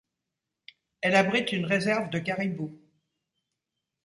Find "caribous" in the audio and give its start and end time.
2.17-2.75